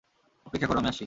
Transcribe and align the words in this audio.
অপেক্ষা 0.45 0.67
কর, 0.67 0.77
আমি 0.77 0.87
আসছি। 0.87 0.99